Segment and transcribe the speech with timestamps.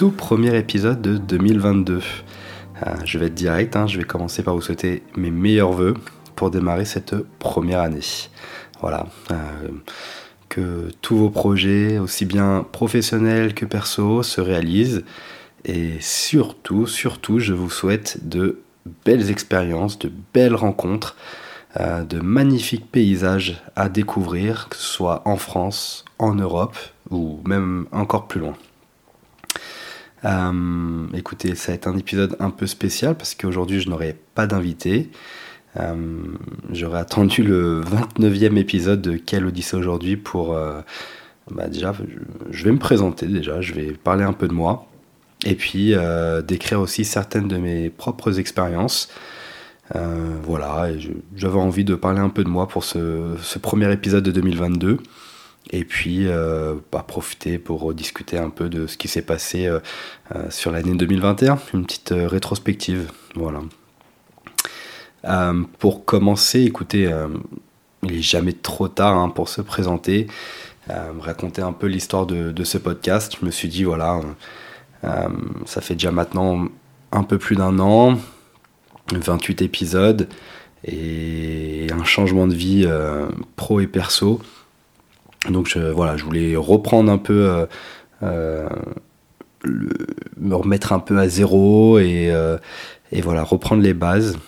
[0.00, 1.98] tout premier épisode de 2022.
[2.86, 5.92] Euh, je vais être direct, hein, je vais commencer par vous souhaiter mes meilleurs voeux
[6.36, 8.00] pour démarrer cette première année.
[8.80, 9.08] Voilà.
[9.30, 9.36] Euh,
[10.48, 15.04] que tous vos projets, aussi bien professionnels que perso, se réalisent.
[15.66, 18.60] Et surtout, surtout, je vous souhaite de
[19.04, 21.14] belles expériences, de belles rencontres,
[21.78, 26.78] euh, de magnifiques paysages à découvrir, que ce soit en France, en Europe
[27.10, 28.56] ou même encore plus loin.
[30.24, 34.46] Euh, écoutez, ça va être un épisode un peu spécial parce qu'aujourd'hui je n'aurai pas
[34.46, 35.10] d'invité.
[35.78, 35.94] Euh,
[36.72, 40.54] j'aurais attendu le 29e épisode de Quelle Odyssée aujourd'hui pour...
[40.54, 40.80] Euh,
[41.50, 41.92] bah déjà,
[42.50, 44.86] je vais me présenter déjà, je vais parler un peu de moi
[45.44, 45.94] et puis
[46.46, 49.08] décrire aussi certaines de mes propres expériences.
[49.92, 50.90] voilà,
[51.34, 54.98] j'avais envie de parler un peu de moi pour ce, ce premier épisode de 2022
[55.72, 59.78] et puis euh, bah, profiter pour discuter un peu de ce qui s'est passé euh,
[60.34, 63.10] euh, sur l'année 2021, une petite rétrospective.
[63.36, 63.60] Voilà.
[65.78, 67.08] pour commencer, écoutez,
[68.02, 70.26] il n'est jamais trop tard hein, pour se présenter,
[70.88, 73.36] raconter un peu l'histoire de, ce podcast.
[73.40, 74.20] Je me suis dit, voilà,
[75.64, 76.66] ça fait déjà maintenant
[77.12, 78.18] un peu plus d'un an,
[79.12, 80.28] 28 épisodes
[80.82, 82.88] et un changement de vie
[83.54, 84.40] pro et perso.
[85.48, 87.66] Donc je, voilà, je voulais reprendre un peu, euh,
[88.22, 88.68] euh,
[90.36, 92.58] me remettre un peu à zéro et, euh,
[93.22, 94.38] voilà, reprendre les bases.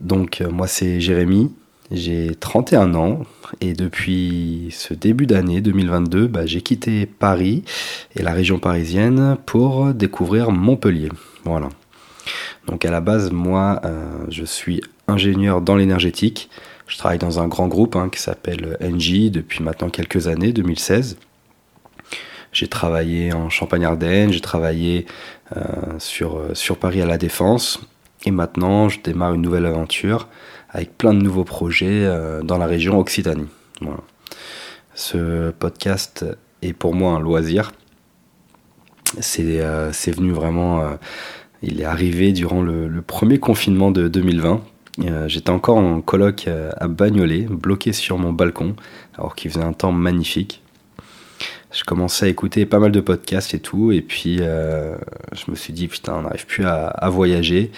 [0.00, 1.52] Donc moi c'est Jérémy,
[1.90, 3.22] j'ai 31 ans
[3.60, 7.64] et depuis ce début d'année 2022, bah, j'ai quitté Paris
[8.14, 11.08] et la région parisienne pour découvrir Montpellier.
[11.44, 11.70] Voilà.
[12.68, 13.80] Donc à la base, moi,
[14.28, 16.50] je suis ingénieur dans l'énergétique.
[16.90, 21.18] Je travaille dans un grand groupe hein, qui s'appelle NJ depuis maintenant quelques années, 2016.
[22.52, 25.06] J'ai travaillé en Champagne-Ardenne, j'ai travaillé
[25.56, 25.60] euh,
[26.00, 27.80] sur, euh, sur Paris à la Défense.
[28.26, 30.26] Et maintenant, je démarre une nouvelle aventure
[30.68, 33.46] avec plein de nouveaux projets euh, dans la région Occitanie.
[34.96, 36.26] Ce podcast
[36.60, 37.70] est pour moi un loisir.
[39.20, 40.84] C'est venu vraiment,
[41.62, 44.60] il est arrivé durant le, le premier confinement de 2020
[44.98, 48.74] euh, j'étais encore en coloc euh, à Bagnolet, bloqué sur mon balcon,
[49.16, 50.62] alors qu'il faisait un temps magnifique.
[51.72, 54.96] Je commençais à écouter pas mal de podcasts et tout, et puis euh,
[55.32, 57.70] je me suis dit, putain, on n'arrive plus à, voyager.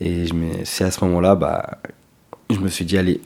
[0.00, 0.24] Et
[0.64, 1.78] c'est à ce moment-là, bah,
[2.50, 3.20] je me suis dit, allez,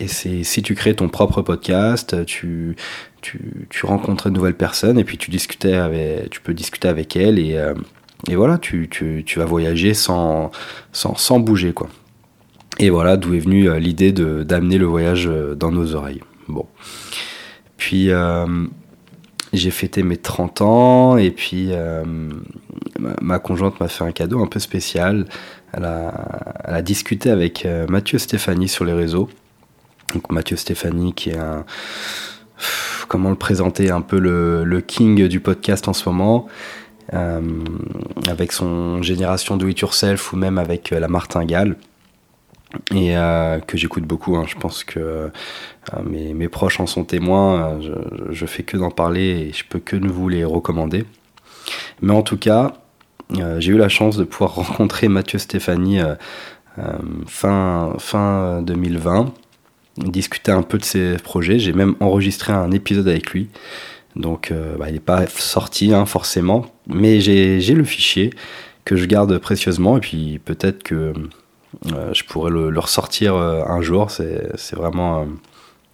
[0.00, 2.74] et si tu crées ton propre podcast, tu,
[3.20, 5.78] tu, rencontres de nouvelles personnes, et puis tu, discutais
[6.30, 7.62] tu peux discuter avec elles, et,
[8.28, 10.50] et voilà, tu, tu, tu, vas voyager sans,
[10.92, 11.90] sans, sans bouger, quoi.
[12.78, 16.22] Et voilà d'où est venue euh, l'idée d'amener le voyage euh, dans nos oreilles.
[16.48, 16.66] Bon.
[17.76, 18.46] Puis euh,
[19.52, 21.70] j'ai fêté mes 30 ans et puis
[23.20, 25.26] ma, conjointe m'a fait un cadeau un peu spécial.
[25.72, 29.28] Elle a, discuté avec Mathieu Stéphanie sur les réseaux.
[30.12, 31.64] Donc Mathieu Stéphanie qui est un...
[33.08, 36.46] Comment le présenter Un peu le, king du podcast en ce moment.
[37.12, 41.76] avec son génération do it yourself ou même avec la martingale
[42.94, 44.36] et euh, que j'écoute beaucoup.
[44.36, 44.44] Hein.
[44.46, 47.80] Je pense que euh, mes, proches en sont témoins.
[47.80, 47.92] Je,
[48.30, 51.04] je fais que d'en parler et je peux que vous les recommander.
[52.02, 52.74] Mais en tout cas,
[53.38, 56.00] euh, j'ai eu la chance de pouvoir rencontrer Mathieu Stéphanie
[57.26, 59.32] fin, fin 2020,
[59.98, 61.58] discuter un peu de ses projets.
[61.58, 63.48] J'ai même enregistré un épisode avec lui.
[64.16, 68.30] Donc bah, il n'est pas sorti hein, forcément, mais j'ai le fichier
[68.84, 71.12] que je garde précieusement et puis peut-être que euh,
[71.84, 74.10] je pourrais le, ressortir euh, un jour.
[74.10, 75.24] C'est vraiment euh,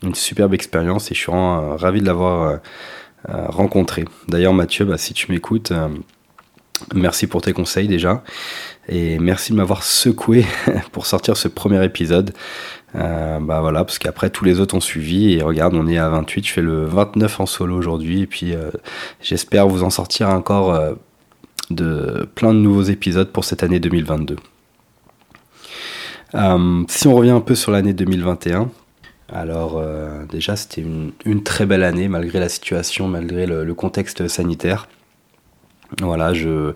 [0.02, 2.58] une superbe expérience et je suis vraiment ravi de l'avoir
[3.28, 4.04] rencontré.
[4.28, 5.72] D'ailleurs, Mathieu, bah, si tu m'écoutes,
[6.94, 8.22] merci pour tes conseils déjà.
[8.88, 10.46] Et merci de m'avoir secoué
[10.92, 12.32] pour sortir ce premier épisode.
[12.94, 15.34] bah voilà, parce qu'après tous les autres ont suivi.
[15.34, 18.22] Et regarde, on est à 28, je fais le 29 en solo aujourd'hui.
[18.22, 18.54] Et puis
[19.20, 20.96] j'espère vous en sortir encore
[21.68, 24.36] de plein de nouveaux épisodes pour cette année 2022.
[26.34, 28.70] Euh, si on revient un peu sur l'année 2021,
[29.32, 34.88] alors euh, déjà c'était une, très belle année malgré la situation, malgré le, contexte sanitaire.
[36.00, 36.72] Voilà, je,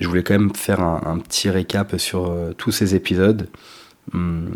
[0.00, 3.48] je voulais quand même faire un, petit récap sur tous ces épisodes.
[4.12, 4.52] Hum,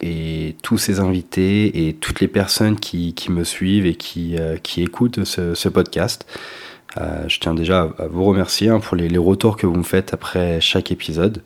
[0.00, 4.82] et tous ces invités et toutes les personnes qui, qui me suivent et qui, qui
[4.82, 6.24] écoutent ce, podcast.
[6.96, 10.14] Euh, je tiens déjà à vous remercier hein, pour les, retours que vous me faites
[10.14, 11.42] après chaque épisode.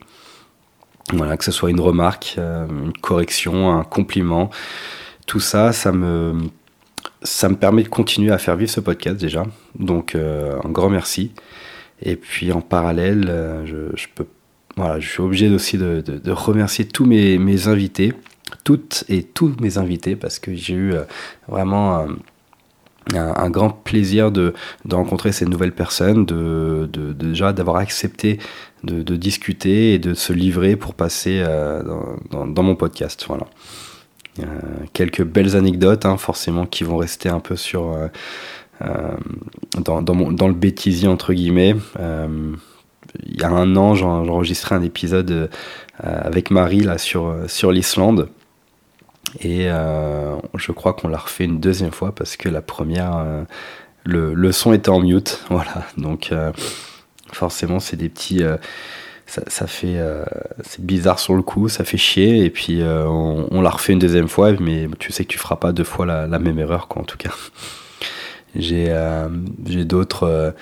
[1.12, 4.50] Voilà, que ce soit une remarque, euh, une correction, un compliment,
[5.26, 6.34] tout ça, ça me,
[7.22, 9.44] ça me permet de continuer à faire vivre ce podcast déjà.
[9.78, 11.32] Donc euh, un grand merci.
[12.00, 14.26] Et puis en parallèle, je, je, peux,
[14.76, 18.12] voilà, je suis obligé aussi de, de, de remercier tous mes, mes, invités,
[18.64, 20.94] toutes et tous mes invités, parce que j'ai eu
[21.46, 22.06] vraiment
[23.14, 24.54] un, grand plaisir de,
[24.90, 28.38] rencontrer ces nouvelles personnes, de, déjà d'avoir accepté
[28.84, 31.82] de, discuter et de se livrer pour passer euh,
[32.30, 33.24] dans, mon podcast.
[33.28, 33.46] Voilà.
[34.40, 34.44] Euh,
[34.92, 39.16] quelques belles anecdotes, hein, forcément, qui vont rester un peu sur euh,
[39.78, 41.74] dans, le bêtisier entre guillemets.
[41.98, 45.50] il y a un an, j'enregistrais un épisode
[45.98, 48.28] avec Marie là sur l'Islande.
[49.40, 53.44] Et euh, je crois qu'on l'a refait une deuxième fois parce que la première, euh,
[54.04, 55.44] le, le, son était en mute.
[55.50, 55.86] Voilà.
[55.96, 56.52] Donc, euh,
[57.32, 58.42] forcément, c'est des petits.
[59.26, 59.98] Ça, ça, fait.
[60.62, 62.44] c'est bizarre sur le coup, ça fait chier.
[62.44, 65.56] Et puis, on, on l'a refait une deuxième fois, mais tu sais que tu feras
[65.56, 67.30] pas deux fois la, la même erreur, quoi, en tout cas.
[68.54, 68.94] J'ai
[69.64, 70.54] j'ai d'autres.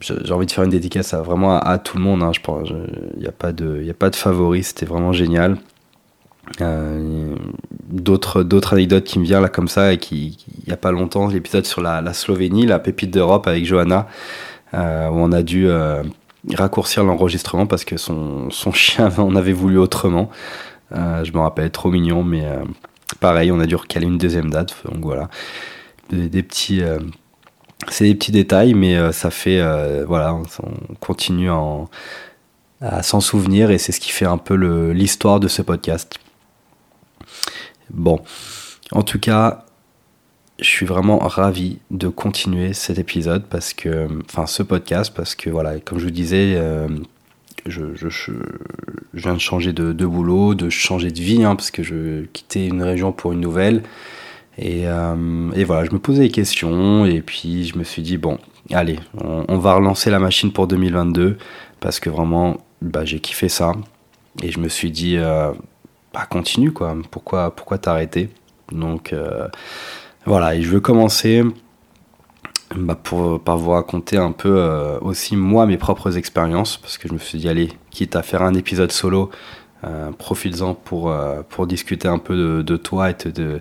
[0.00, 2.22] j'ai envie de faire une dédicace à, vraiment à, tout le monde.
[2.22, 2.68] Hein, je pense.
[3.14, 4.62] Il n'y a pas de, il a pas de favori.
[4.62, 5.56] C'était vraiment génial.
[6.60, 7.34] Euh,
[7.88, 11.26] d'autres anecdotes qui me viennent là comme ça et qui il y a pas longtemps
[11.28, 14.06] l'épisode sur la, Slovénie la pépite d'Europe avec Johanna
[14.74, 16.02] euh, où on a dû euh,
[16.54, 20.30] raccourcir l'enregistrement parce que son, chien en avait voulu autrement.
[20.92, 22.46] Je me rappelle trop mignon mais
[23.20, 24.76] pareil on a dû recaler une deuxième date.
[24.84, 25.28] Donc voilà.
[26.10, 29.60] C'est des petits détails mais ça fait
[30.04, 31.50] voilà on, on continue
[32.80, 34.54] à s'en souvenir et c'est ce qui fait un peu
[34.92, 36.18] l'histoire de ce podcast
[37.90, 38.20] Bon,
[38.92, 39.64] en tout cas,
[40.58, 45.50] je suis vraiment ravi de continuer cet épisode parce que, enfin, ce podcast parce que
[45.50, 46.88] voilà, comme je vous disais, euh,
[47.66, 47.84] je,
[49.14, 52.82] viens de changer de, boulot, de changer de vie, hein, parce que je quittais une
[52.82, 53.82] région pour une nouvelle.
[54.56, 58.18] Et, euh, et, voilà, je me posais des questions et puis je me suis dit,
[58.18, 58.38] bon,
[58.70, 61.38] allez, on, va relancer la machine pour 2022
[61.80, 63.72] parce que vraiment, bah, j'ai kiffé ça.
[64.42, 65.52] Et je me suis dit, euh,
[66.14, 66.96] bah, continue quoi.
[67.10, 68.30] Pourquoi, pourquoi t'arrêter?
[68.72, 69.48] Donc euh,
[70.24, 71.44] voilà, et je veux commencer
[72.74, 77.08] bah, pour, par vous raconter un peu euh, aussi moi mes propres expériences, parce que
[77.08, 79.30] je me suis dit, allez, quitte à faire un épisode solo,
[79.84, 83.60] euh, profites-en pour, euh, discuter un peu de, toi et de,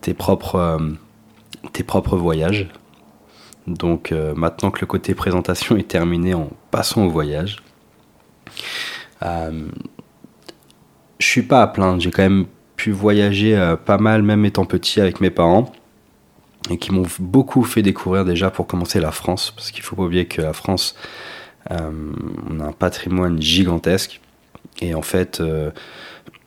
[0.00, 0.78] tes, propres,
[1.72, 2.68] tes propres voyages.
[3.66, 7.56] Donc maintenant que le côté présentation est terminé, en passant au voyage.
[11.18, 12.00] Je suis pas à plaindre.
[12.00, 12.46] J'ai quand même
[12.76, 15.72] pu voyager euh, pas mal, même étant petit, avec mes parents,
[16.70, 20.02] et qui m'ont beaucoup fait découvrir déjà pour commencer la France, parce qu'il faut pas
[20.02, 20.94] oublier que la France,
[21.70, 21.90] euh,
[22.50, 24.20] on a un patrimoine gigantesque,
[24.80, 25.70] et en fait, euh,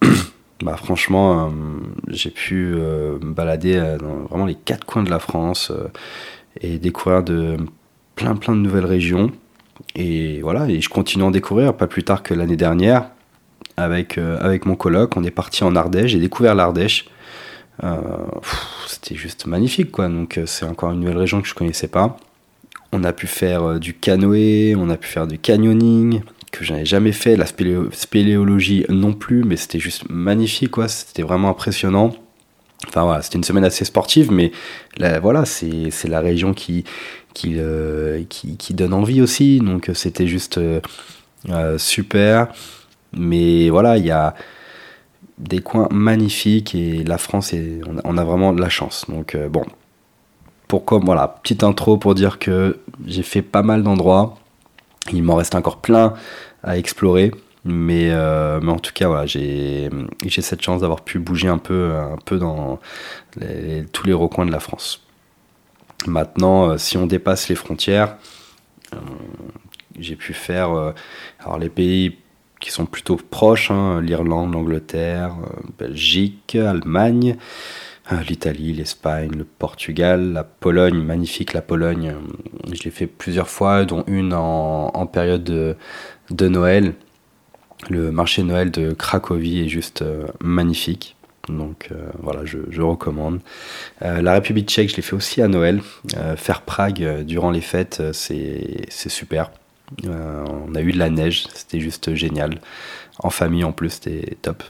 [0.62, 1.52] bah, franchement,
[2.08, 5.72] j'ai pu me balader dans vraiment les quatre coins de la France
[6.62, 7.58] et découvrir de
[8.16, 9.32] plein plein de nouvelles régions.
[9.96, 13.10] Et voilà, et je continue à en découvrir, pas plus tard que l'année dernière
[13.78, 15.16] avec, euh, avec mon coloc.
[15.18, 17.06] On est parti en Ardèche, j'ai découvert l'Ardèche.
[17.84, 17.98] Euh,
[18.88, 20.08] c'était juste magnifique, quoi.
[20.10, 22.18] Donc, euh, c'est encore une nouvelle région que je connaissais pas.
[22.92, 26.22] On a pu faire du canoë, on a pu faire du canyoning,
[26.52, 30.88] que je n'avais jamais fait, la spéléologie non plus, mais c'était juste magnifique, quoi.
[30.88, 32.16] C'était vraiment impressionnant.
[32.88, 34.52] Enfin voilà, c'était une semaine assez sportive, mais
[35.22, 36.86] voilà, c'est la région qui,
[37.36, 37.60] qui,
[38.30, 40.60] qui, donne envie aussi, donc c'était juste
[41.78, 42.48] super.
[43.14, 44.36] Mais voilà, il y a
[45.40, 47.54] des coins magnifiques et la France,
[48.04, 49.06] on, a, vraiment de la chance.
[49.10, 49.66] Donc euh, bon,
[50.68, 54.36] pourquoi voilà, petite intro pour dire que j'ai fait pas mal d'endroits.
[55.12, 56.14] Il m'en reste encore plein
[56.64, 57.32] à explorer.
[57.66, 59.90] Mais, euh, en tout cas, voilà, j'ai
[60.30, 62.80] cette chance d'avoir pu bouger un peu, un peu dans
[63.92, 65.06] tous les recoins de la France.
[66.08, 68.16] Maintenant, euh, si on dépasse les frontières,
[70.00, 70.94] j'ai pu faire
[71.40, 72.18] alors les pays
[72.60, 77.38] qui sont plutôt proches, hein, l'Irlande, l'Angleterre, euh, Belgique, Allemagne,
[78.12, 82.14] euh, l'Italie, l'Espagne, le Portugal, la Pologne, magnifique la Pologne.
[82.16, 85.76] Euh, je l'ai fait plusieurs fois, dont une en, période de,
[86.30, 86.94] de, Noël.
[87.90, 90.04] Le marché Noël de Cracovie est juste
[90.42, 91.16] magnifique.
[91.48, 91.90] Donc
[92.22, 93.40] voilà, je, recommande.
[94.02, 95.82] la République tchèque, je l'ai fait aussi à Noël.
[96.36, 99.50] faire Prague durant les fêtes, c'est super.
[100.06, 102.60] On a eu de la neige, c'était juste génial.
[103.20, 104.64] En famille en plus, c'était top.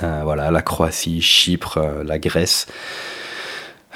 [0.00, 2.66] voilà, la Croatie, Chypre, la Grèce.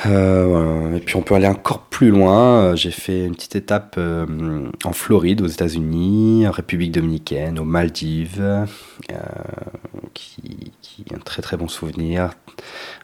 [0.07, 2.63] Euh, et puis on peut aller encore plus loin.
[2.63, 7.65] Euh, j'ai fait une petite étape euh, en Floride, aux États-Unis, en République dominicaine, aux
[7.65, 8.67] Maldives,
[10.15, 10.73] qui,
[11.11, 12.31] est un très très bon souvenir.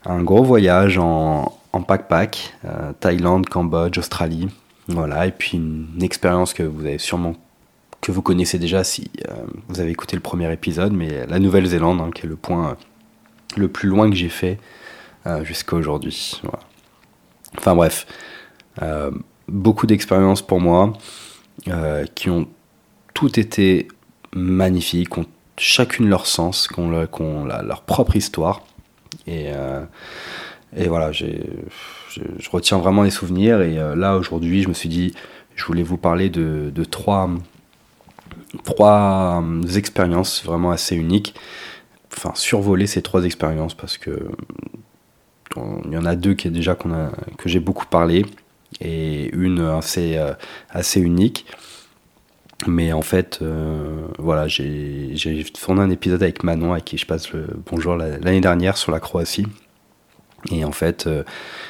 [0.05, 2.55] Un gros voyage en, en backpack,
[3.01, 4.49] Thaïlande, Cambodge, Australie.
[4.89, 7.35] Voilà, et puis une, expérience que vous avez sûrement
[8.01, 9.11] que vous connaissez déjà si
[9.69, 12.77] vous avez écouté le premier épisode, mais la Nouvelle-Zélande, hein, qui est le point
[13.57, 14.59] le plus loin que j'ai fait
[15.45, 16.43] jusqu'à aujourd'hui.
[17.57, 18.07] Enfin bref,
[18.83, 19.11] euh,
[19.49, 20.93] beaucoup d'expériences pour moi
[21.69, 22.49] euh, qui ont
[23.13, 23.89] toutes été
[24.35, 25.27] magnifiques, ont
[25.57, 28.63] chacune leur sens, qui ont, leur propre histoire.
[29.27, 29.85] Et, euh,
[30.77, 31.27] et voilà, je,
[32.51, 33.61] retiens vraiment les souvenirs.
[33.61, 35.15] Et là, aujourd'hui, je me suis dit,
[35.55, 37.31] je voulais vous parler de, trois,
[38.65, 39.43] trois
[39.77, 41.35] expériences vraiment assez uniques.
[42.17, 44.29] Enfin, survoler ces trois expériences parce que
[45.85, 48.27] il y en a deux qui déjà qu'on a, que j'ai beaucoup parlé
[48.81, 50.33] et une assez, euh,
[50.71, 51.47] assez unique.
[52.67, 55.15] Mais en fait, euh, voilà, j'ai
[55.53, 59.01] tourné un épisode avec Manon, à qui je passe le bonjour l'année dernière sur la
[59.01, 59.47] Croatie.
[60.51, 61.23] Et en fait, euh,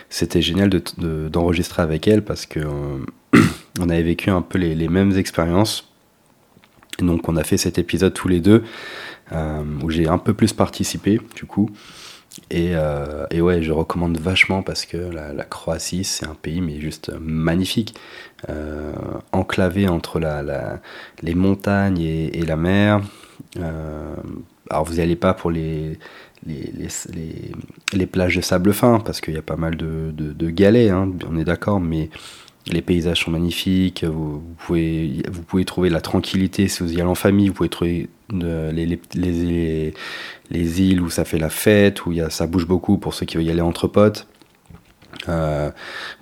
[0.08, 2.60] c'était génial d'enregistrer de, avec elle parce que
[3.80, 5.90] on avait vécu un peu les, mêmes expériences.
[7.00, 8.64] Et donc, on a fait cet épisode tous les deux
[9.82, 11.70] où j'ai un peu plus participé, du coup.
[12.52, 17.12] Euh, et, ouais, je recommande vachement parce que la, Croatie, c'est un pays mais juste
[17.20, 17.94] magnifique,
[18.48, 18.92] euh,
[19.32, 20.80] enclavé entre la,
[21.22, 23.00] les montagnes et, la mer.
[23.58, 24.14] Euh,
[24.70, 25.98] alors vous n'y allez pas pour les,
[26.46, 27.52] les, les,
[27.92, 31.10] les, plages de sable fin parce qu'il y a pas mal de, de, galets, hein,
[31.28, 32.10] on est d'accord, mais
[32.66, 37.02] les paysages sont magnifiques, vous, pouvez, vous pouvez trouver la tranquillité si vous y allez
[37.08, 39.94] en famille, vous pouvez trouver les, les,
[40.50, 43.26] les, îles où ça fait la fête, où y a, ça bouge beaucoup pour ceux
[43.26, 44.26] qui veulent y aller entre potes.
[45.28, 45.70] Euh,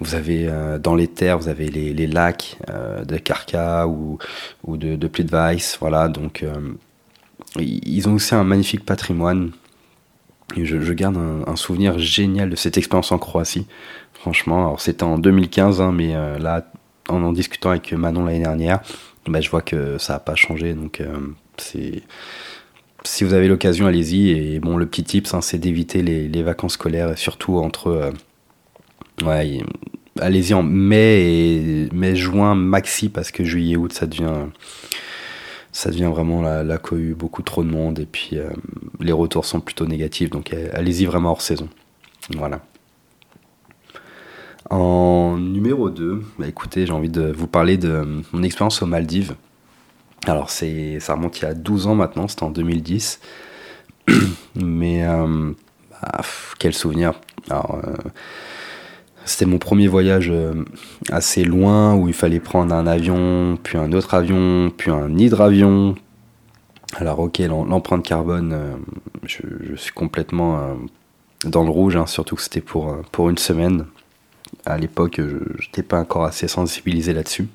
[0.00, 4.18] vous avez euh, dans les terres, vous avez les, les lacs euh, de Karka ou,
[4.64, 6.08] ou de, de Plitvice, voilà.
[6.08, 6.44] Donc,
[7.58, 9.52] ils ont aussi un magnifique patrimoine.
[10.56, 13.66] Je, garde un, souvenir génial de cette expérience en Croatie.
[14.14, 16.70] Franchement, alors c'était en 2015, hein, mais là,
[17.08, 18.80] en en discutant avec Manon l'année dernière,
[19.26, 20.74] bah, je vois que ça n'a pas changé.
[20.74, 21.02] Donc,
[21.56, 22.02] c'est
[23.04, 24.30] si vous avez l'occasion, allez-y.
[24.30, 27.88] Et bon, le petit tips, hein, c'est d'éviter les, vacances scolaires, surtout entre.
[27.88, 29.60] Euh,
[30.20, 34.46] allez-y en mai et mai, juin maxi, parce que juillet, août, ça devient.
[35.72, 38.50] Ça devient vraiment la, la cohue, beaucoup trop de monde, et puis euh,
[39.00, 41.68] les retours sont plutôt négatifs, donc euh, allez-y vraiment hors saison.
[42.36, 42.60] Voilà.
[44.70, 49.34] En numéro 2, bah écoutez, j'ai envie de vous parler de mon expérience aux Maldives.
[50.26, 53.20] Alors c'est, ça remonte il y a 12 ans maintenant, c'était en 2010.
[54.54, 55.52] Mais euh,
[55.90, 56.20] bah,
[56.58, 57.14] quel souvenir.
[57.50, 57.96] Alors, euh,
[59.24, 60.64] c'était mon premier voyage euh,
[61.10, 65.94] assez loin où il fallait prendre un avion, puis un autre avion, puis un hydravion.
[66.96, 68.54] Alors ok, l'empreinte carbone,
[69.24, 70.76] je, suis complètement
[71.46, 73.86] dans le rouge, hein, surtout que c'était pour, pour une semaine.
[74.66, 77.48] À l'époque, je n'étais pas encore assez sensibilisé là-dessus.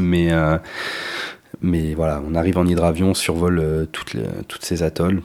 [0.00, 0.32] Mais
[1.62, 4.16] mais voilà, on arrive en hydravion, on survole euh, toutes,
[4.48, 5.22] toutes ces atolls.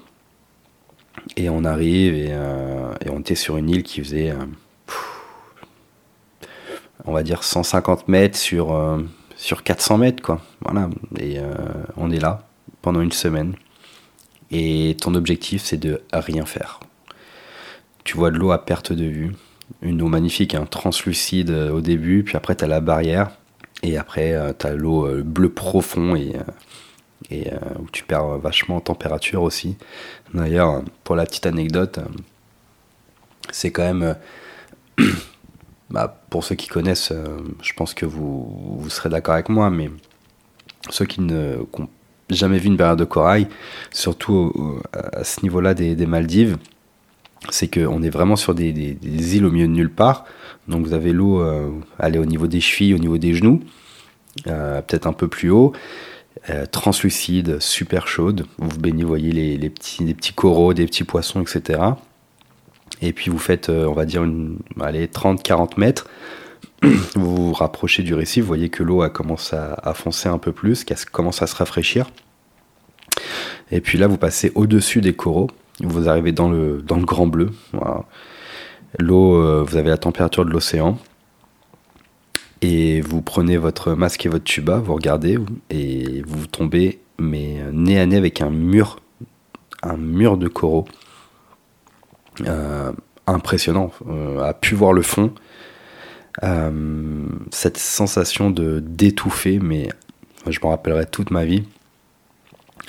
[1.36, 4.46] Et on arrive et, euh, on était sur une île qui faisait, euh,
[7.07, 8.77] on va dire, 150 mètres sur,
[9.35, 10.41] sur 400 mètres, quoi.
[10.61, 10.89] Voilà.
[11.19, 11.37] Et
[11.95, 12.43] on est là
[12.81, 13.55] pendant une semaine.
[14.51, 16.79] Et ton objectif, c'est de rien faire.
[18.03, 19.33] Tu vois de l'eau à perte de vue.
[19.81, 23.31] Une eau magnifique, hein, translucide au début, puis après, tu la barrière
[23.83, 26.41] et après, euh, tu as l'eau euh, bleu profond et, euh,
[27.29, 29.77] et où tu perds vachement en température aussi.
[30.33, 31.99] D'ailleurs, pour la petite anecdote,
[33.51, 34.15] c'est quand même.
[35.89, 37.13] bah, pour ceux qui connaissent,
[37.62, 39.89] je pense que vous, serez d'accord avec moi, mais
[40.89, 41.67] ceux qui n'ont
[42.29, 43.48] jamais vu une barrière de corail,
[43.91, 46.58] surtout à ce niveau-là des, Maldives,
[47.50, 48.98] c'est qu'on est vraiment sur des,
[49.36, 50.25] îles au milieu de nulle part.
[50.67, 53.62] Donc vous avez l'eau euh, aller au niveau des chevilles, au niveau des genoux,
[54.48, 55.74] euh, peut-être un peu plus haut.
[56.50, 58.46] Euh, translucide, super chaude.
[58.58, 61.79] Vous baignez, vous voyez les, petits coraux, des petits poissons, etc.
[63.01, 64.25] Et puis vous faites, on va dire,
[64.80, 66.08] allez, 30-40 mètres.
[67.16, 70.51] vous vous rapprochez du récif, vous voyez que l'eau commence à, à, foncer un peu
[70.51, 72.10] plus, qu'elle commence à se rafraîchir.
[73.72, 75.50] Et puis là, vous passez au-dessus des coraux.
[75.82, 77.51] Vous arrivez dans le, dans le Grand Bleu.
[79.00, 80.98] L'eau, vous avez la température de l'océan.
[82.62, 85.38] Et vous prenez votre masque et votre tuba, vous regardez
[85.70, 89.00] et vous tombez mais nez à nez avec un mur,
[89.84, 90.86] un mur de coraux
[92.46, 92.91] euh,
[93.25, 93.91] impressionnant.
[94.08, 95.34] Euh, a pu voir le fond,
[96.44, 99.89] euh, cette sensation de d'étouffer, mais
[100.48, 101.63] je m'en rappellerai toute ma vie.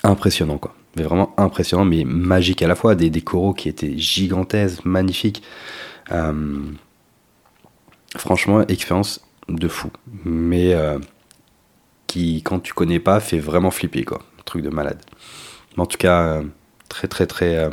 [0.04, 2.94] Impressionnant quoi, mais vraiment impressionnant, mais magique à la fois.
[2.94, 5.42] Des, coraux qui étaient gigantesques, magnifiques.
[8.16, 9.90] franchement, expérience de fou.
[10.24, 10.98] Mais euh,
[12.06, 14.22] qui, quand tu connais pas, fait vraiment flipper, quoi.
[14.44, 15.00] Truc de malade.
[15.76, 16.42] Mais en tout cas, euh,
[16.88, 17.70] très, très, très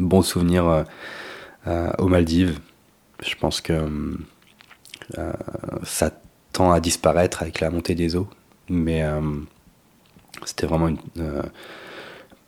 [0.00, 0.84] euh, bon souvenir
[1.98, 2.58] aux Maldives.
[3.24, 4.16] Je pense que
[5.82, 6.10] ça
[6.52, 8.28] tend à disparaître avec la montée des eaux.
[8.68, 9.04] Mais
[10.44, 10.96] c'était vraiment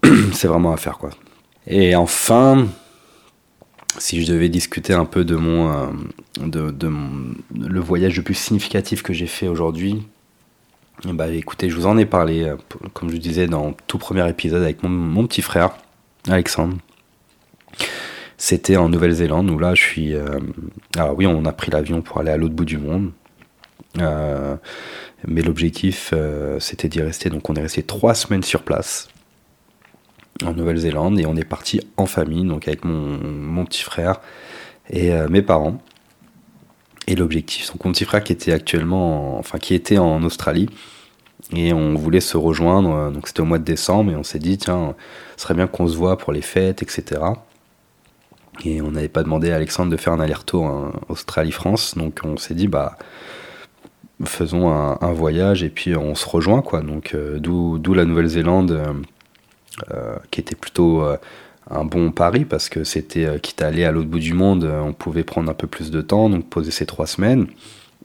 [0.32, 1.10] c'est vraiment à faire, quoi.
[1.66, 2.66] Et enfin,
[3.98, 5.86] si je devais discuter un peu de mon, euh,
[6.40, 6.90] de,
[7.54, 10.02] le voyage le plus significatif que j'ai fait aujourd'hui,
[11.04, 12.56] bah écoutez, je vous en ai parlé, euh,
[12.94, 15.70] comme je disais dans le tout premier épisode avec mon, petit frère,
[16.28, 16.76] Alexandre.
[18.44, 20.14] C'était en Nouvelle-Zélande où là je suis.
[20.14, 20.40] Euh,
[20.96, 23.12] alors oui, on a pris l'avion pour aller à l'autre bout du monde.
[23.96, 26.12] mais l'objectif
[26.58, 27.30] c'était d'y rester.
[27.30, 29.08] Donc on est resté trois semaines sur place
[30.44, 34.20] en Nouvelle-Zélande et on est parti en famille, donc avec mon, petit frère
[34.90, 35.78] et euh, mes parents.
[37.06, 40.68] Et l'objectif, donc mon petit frère qui était actuellement, enfin qui était en Australie
[41.54, 44.38] et on voulait se rejoindre, euh, donc c'était au mois de décembre et on s'est
[44.38, 44.94] dit tiens,
[45.36, 47.20] ce serait bien qu'on se voit pour les fêtes, etc.
[48.64, 52.36] Et on n'avait pas demandé à Alexandre de faire un aller-retour en Australie-France, donc on
[52.36, 52.98] s'est dit bah
[54.24, 56.80] faisons un, voyage et puis on se rejoint quoi.
[56.80, 59.02] Donc euh, d'où la Nouvelle-Zélande
[59.90, 61.16] euh, qui était plutôt euh,
[61.70, 64.64] un bon pari parce que c'était, euh, quitte à aller à l'autre bout du monde,
[64.64, 67.46] on pouvait prendre un peu plus de temps, donc poser ces trois semaines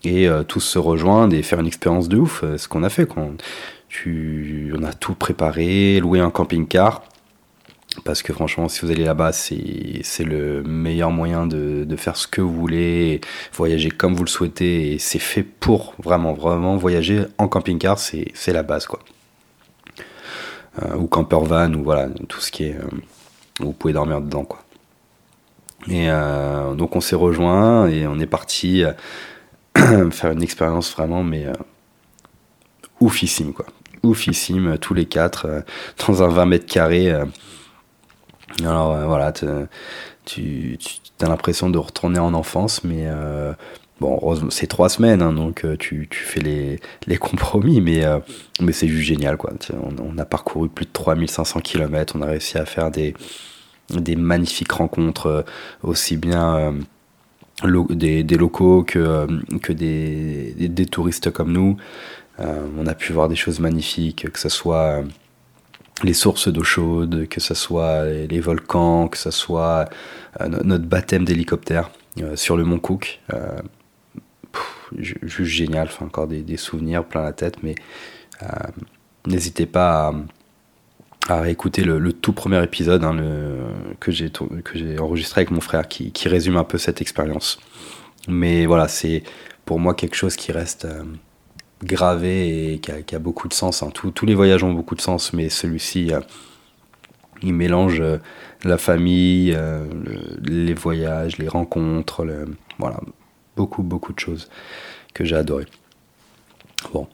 [0.04, 2.44] et tous se rejoindre et faire une expérience de ouf.
[2.56, 3.08] ce qu'on a fait.
[3.08, 3.32] Quand
[3.90, 7.04] tu, on a tout préparé, loué un camping-car.
[8.04, 12.28] Parce que franchement, si vous allez là-bas, c'est le meilleur moyen de, de, faire ce
[12.28, 13.22] que vous voulez,
[13.54, 14.94] voyager comme vous le souhaitez.
[14.94, 18.86] Et c'est fait pour vraiment, vraiment voyager en camping-car, c'est la base.
[18.88, 19.00] quoi.
[20.84, 22.76] Euh, ou camper van, ou voilà, tout ce qui est.
[22.76, 22.84] Euh,
[23.60, 24.60] vous pouvez dormir dedans, quoi.
[25.90, 28.84] Et euh, donc on s'est rejoint et on est parti
[30.12, 31.48] faire une expérience vraiment, mais
[33.00, 33.66] oufissime, quoi.
[34.04, 35.64] Oufissime, tous les quatre,
[36.08, 37.12] dans un 20 mètres carrés.
[38.64, 40.78] Alors voilà, tu,
[41.22, 43.08] as l'impression de retourner en enfance, mais
[44.00, 44.20] Bon,
[44.52, 46.40] c'est trois semaines, hein, donc euh, tu, fais
[47.08, 48.20] les, compromis, mais, euh,
[48.72, 49.38] c'est juste génial.
[49.38, 49.54] Quoi.
[50.00, 53.16] On, a parcouru plus de 3500 km, on a réussi à faire des,
[54.16, 55.42] magnifiques rencontres, euh,
[55.82, 56.76] aussi bien
[57.64, 59.26] des, locaux que,
[59.72, 61.78] des, touristes comme nous.
[62.38, 65.04] on a pu voir des choses magnifiques, que ce soit
[66.04, 69.90] les sources d'eau chaude, que ce soit les, volcans, que ce soit
[70.40, 71.90] notre baptême d'hélicoptère
[72.36, 73.20] sur le mont Cook
[74.96, 77.76] juste génial, encore des, souvenirs plein la tête, mais
[78.44, 78.46] euh,
[79.26, 80.14] n'hésitez pas
[81.28, 83.16] à, à réécouter le, tout premier épisode hein,
[84.00, 87.60] que j'ai enregistré avec mon frère qui, résume un peu cette expérience.
[88.28, 89.24] Mais voilà, c'est
[89.66, 91.04] pour moi quelque chose qui reste euh,
[91.84, 93.84] gravé et qui a, beaucoup de sens.
[93.84, 93.90] Hein.
[93.92, 96.20] tous les voyages ont beaucoup de sens, mais celui-ci, euh,
[97.44, 98.02] il mélange
[98.64, 99.56] la famille,
[100.44, 102.26] les voyages, les rencontres,
[102.80, 103.00] voilà,
[103.56, 104.50] beaucoup, beaucoup de choses
[105.14, 105.66] que j'ai adoré.
[106.94, 107.08] Bon.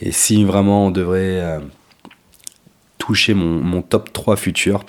[0.00, 1.60] Et si vraiment on devrait euh,
[2.98, 4.84] toucher mon, top 3 futur,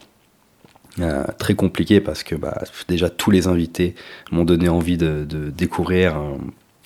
[0.99, 3.95] euh, très compliqué parce que bah, déjà tous les invités
[4.31, 6.35] m'ont donné envie de, découvrir euh,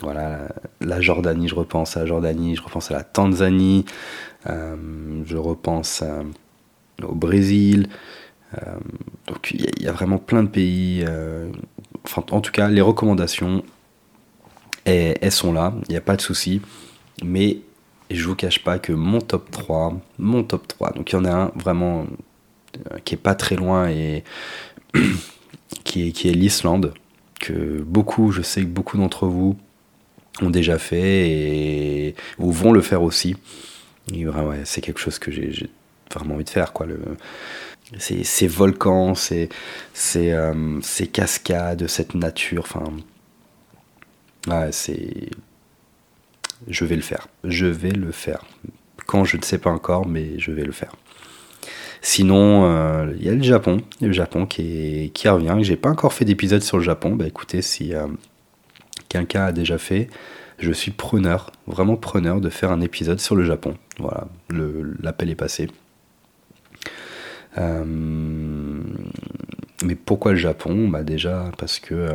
[0.03, 0.49] voilà,
[0.81, 3.85] la Jordanie, je repense à la Jordanie, je repense à la Tanzanie,
[4.45, 6.03] je repense
[7.01, 7.87] au Brésil.
[9.27, 11.05] donc il y, a vraiment plein de pays.
[12.15, 13.63] en tout cas, les recommandations,
[14.85, 16.61] elles sont là, il n'y a pas de souci.
[17.23, 17.59] Mais
[18.13, 21.25] je vous cache pas que mon top 3, mon top 3, donc il y en
[21.25, 22.05] a un vraiment
[22.91, 24.23] euh, qui est pas très loin et
[25.83, 26.93] qui est, qui est l'Islande,
[27.39, 29.57] que beaucoup, je sais que beaucoup d'entre vous
[30.41, 33.35] ont déjà fait et ou vont le faire aussi.
[34.65, 35.69] C'est quelque chose que j'ai
[36.13, 36.73] vraiment envie de faire.
[36.73, 36.87] Quoi,
[37.97, 39.49] ces, volcans, ces,
[39.93, 40.79] ces, euh,
[41.11, 42.67] cascades, cette nature,
[44.47, 45.29] Ouais, c'est.
[46.67, 47.27] Je vais le faire.
[47.43, 48.43] Je vais le faire.
[49.05, 50.95] Quand je ne sais pas encore, mais je vais le faire.
[52.01, 55.57] Sinon, euh, il y a le Japon, le Japon qui, qui revient.
[55.61, 57.15] J'ai pas encore fait d'épisode sur le Japon.
[57.15, 58.07] Bah écoutez, si euh,
[59.13, 60.09] quelqu'un a déjà fait,
[60.59, 63.77] je suis preneur, vraiment preneur de faire un épisode sur le Japon.
[63.99, 65.69] Voilà, l'appel est passé.
[67.57, 67.85] Euh,
[69.83, 70.87] mais pourquoi le Japon?
[70.87, 72.09] Bah Déjà parce que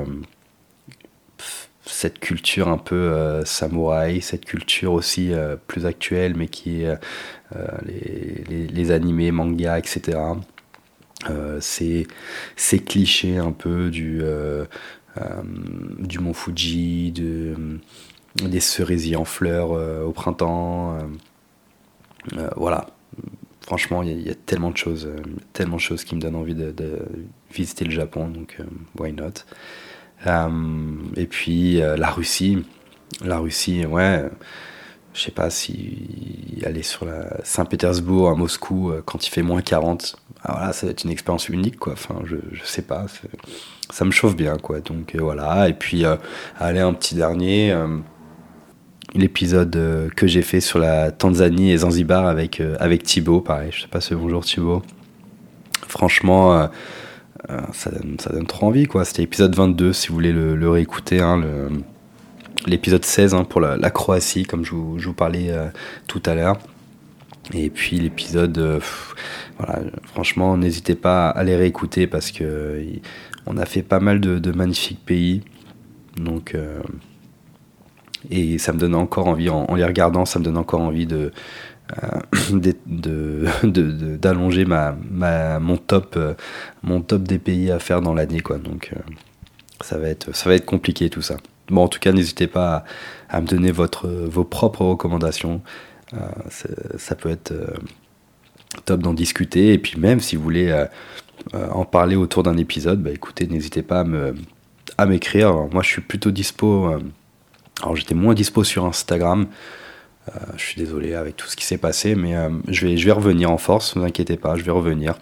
[1.88, 6.88] cette culture un peu euh, samouraï, cette culture aussi euh, plus actuelle, mais qui est
[7.56, 10.18] euh, les, les, animés, mangas, etc.
[11.60, 12.06] c'est
[12.56, 14.22] ces un peu du,
[15.98, 17.78] du mont Fuji, de,
[18.36, 20.98] des cerisiers en fleurs au printemps.
[22.56, 22.86] voilà.
[23.62, 25.10] Franchement, il y, a tellement de choses,
[25.52, 27.00] tellement de choses qui me donnent envie de, de
[27.52, 28.58] visiter le Japon, donc
[28.98, 29.44] why not?
[30.26, 30.48] Euh,
[31.16, 32.64] et puis euh, la Russie.
[33.24, 34.24] La Russie, ouais
[35.18, 39.62] je sais pas si aller sur la Saint-Pétersbourg à Moscou euh, quand il fait moins
[39.62, 43.06] 40 ah, ça va être une expérience unique quoi enfin je, je sais pas
[43.90, 46.04] ça me chauffe bien quoi donc voilà et puis
[46.58, 47.76] aller un petit dernier
[49.14, 53.88] l'épisode que j'ai fait sur la Tanzanie et Zanzibar avec avec Thibaut pareil je sais
[53.88, 54.82] pas si bonjour Thibaut
[55.88, 56.68] franchement
[57.50, 59.04] euh, ça, donne, trop envie, quoi.
[59.04, 61.20] C'était l'épisode 22, si vous voulez le, réécouter.
[61.20, 61.42] Hein,
[62.66, 65.68] l'épisode 16 hein, pour la, Croatie, comme je vous, parlais euh,
[66.06, 66.58] tout à l'heure.
[67.54, 68.80] Et puis l'épisode, euh,
[69.58, 72.82] voilà, franchement, n'hésitez pas à les réécouter parce que
[73.46, 75.42] on a fait pas mal de, magnifiques pays.
[76.16, 76.54] Donc,
[78.30, 81.32] et ça me donne encore envie, en, les regardant, ça me donne encore envie de,
[82.02, 82.20] euh,
[84.18, 84.96] d'allonger ma,
[85.60, 86.34] mon, top, euh,
[86.82, 88.40] mon top des pays à faire dans l'année.
[88.40, 88.58] Quoi.
[88.58, 89.00] Donc euh,
[89.80, 91.36] ça, va être, ça va être compliqué tout ça.
[91.70, 92.84] Bon, en tout cas, n'hésitez pas
[93.28, 95.62] à, me donner vos propres recommandations.
[96.48, 97.52] ça peut être
[98.84, 99.72] top d'en discuter.
[99.72, 100.86] Et puis même si vous voulez
[101.52, 104.04] en parler autour d'un épisode, bah, écoutez, n'hésitez pas
[104.96, 105.54] à m'écrire.
[105.72, 106.90] Moi, je suis plutôt dispo.
[107.82, 109.46] alors, j'étais moins dispo sur Instagram.
[110.28, 113.50] Euh, je suis désolé avec tout ce qui s'est passé, mais euh, je vais revenir
[113.50, 115.14] en force, ne vous inquiétez pas, je vais revenir.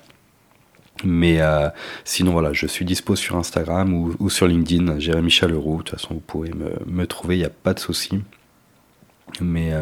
[1.04, 1.68] Mais euh,
[2.04, 5.78] sinon, voilà, je suis dispo sur Instagram ou, sur LinkedIn, Jérémy Chaleroux.
[5.78, 8.22] De toute façon, vous pouvez me, me trouver, il n'y a pas de souci.
[9.40, 9.72] Mais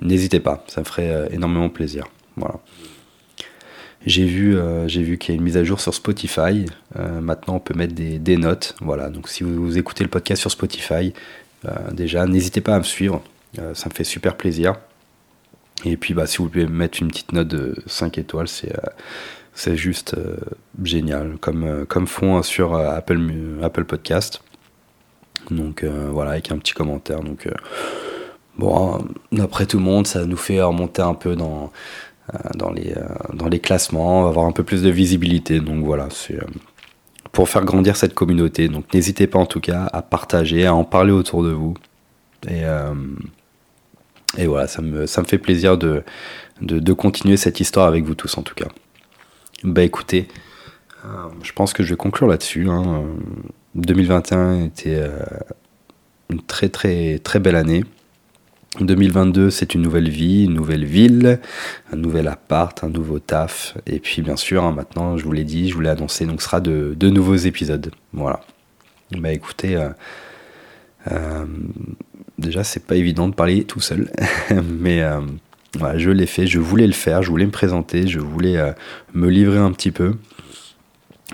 [0.00, 2.06] n'hésitez pas, ça me ferait énormément plaisir.
[2.36, 2.56] Voilà.
[4.04, 6.66] J'ai vu, vu qu'il y a une mise à jour sur Spotify.
[6.96, 8.74] maintenant, on peut mettre des, des, notes.
[8.80, 11.14] Voilà, donc si vous, écoutez le podcast sur Spotify,
[11.92, 13.22] déjà, n'hésitez pas à me suivre.
[13.58, 14.74] Euh, ça me fait super plaisir.
[15.84, 18.90] Et puis, bah, si vous pouvez mettre une petite note de 5 étoiles, c'est euh,
[19.58, 20.36] c'est juste euh,
[20.82, 23.20] génial, comme, comme font sur Apple,
[23.62, 24.42] Apple Podcast.
[25.50, 27.20] Donc voilà, avec un petit commentaire.
[27.20, 27.48] Donc
[28.58, 28.98] bon,
[29.32, 31.72] d'après tout le monde, ça nous fait remonter un peu dans,
[32.54, 32.94] dans, les,
[33.32, 35.60] dans les classements, avoir un peu plus de visibilité.
[35.60, 36.38] Donc voilà, c'est
[37.32, 38.68] pour faire grandir cette communauté.
[38.68, 41.74] Donc n'hésitez pas en tout cas à partager, à en parler autour de vous.
[42.46, 42.64] Et,
[44.36, 46.02] et voilà, ça me, ça me fait plaisir de,
[46.60, 48.68] de, continuer cette histoire avec vous tous en tout cas.
[49.64, 50.28] Bah écoutez,
[51.04, 51.08] euh,
[51.42, 52.68] je pense que je vais conclure là-dessus.
[53.74, 54.64] 2021 hein.
[54.64, 55.18] était euh,
[56.30, 57.84] une très très très belle année.
[58.80, 61.40] 2022, c'est une nouvelle vie, une nouvelle ville,
[61.92, 63.76] un nouvel appart, un nouveau taf.
[63.86, 66.40] Et puis, bien sûr, hein, maintenant, je vous l'ai dit, je vous l'ai annoncé, donc
[66.40, 67.90] ce sera de, nouveaux épisodes.
[68.12, 68.40] Voilà.
[69.12, 69.88] Bah écoutez, euh,
[71.10, 71.46] euh,
[72.38, 74.10] déjà, c'est pas évident de parler tout seul,
[74.62, 75.20] mais euh,
[75.96, 78.72] je l'ai fait, je voulais le faire, je voulais me présenter, je voulais euh,
[79.14, 80.14] me livrer un petit peu.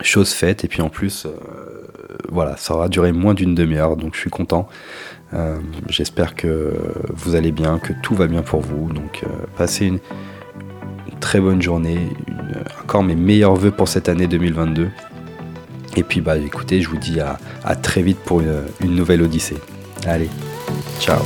[0.03, 1.29] Chose faite, et puis en plus,
[2.29, 4.69] voilà, ça aura duré moins d'une demi-heure, donc je suis content.
[5.89, 6.75] J'espère que
[7.13, 8.93] vous allez bien, que tout va bien pour vous.
[8.93, 9.25] Donc,
[9.57, 10.01] passez une,
[11.21, 12.09] très bonne journée,
[12.83, 14.91] encore mes meilleurs voeux pour cette année 2022.
[15.97, 18.43] Et puis bah écoutez, je vous dis à, très vite pour
[18.81, 19.59] une nouvelle Odyssée.
[20.07, 20.29] Allez,
[21.01, 21.23] ciao